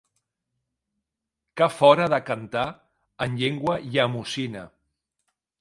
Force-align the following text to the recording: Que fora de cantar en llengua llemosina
Que 1.61 1.67
fora 1.75 2.09
de 2.15 2.21
cantar 2.31 2.65
en 3.27 3.39
llengua 3.43 3.79
llemosina 3.91 4.69